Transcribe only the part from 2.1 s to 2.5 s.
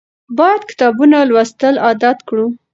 کړو.